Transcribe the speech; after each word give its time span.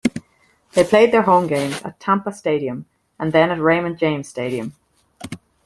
They 0.73 0.83
played 0.83 1.11
their 1.13 1.21
home 1.21 1.45
games 1.45 1.79
at 1.83 1.99
Tampa 1.99 2.33
Stadium 2.33 2.87
and 3.19 3.31
then 3.31 3.51
at 3.51 3.59
Raymond 3.59 3.99
James 3.99 4.27
Stadium. 4.27 4.73